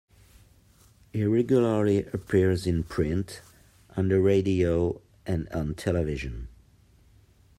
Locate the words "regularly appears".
1.25-2.65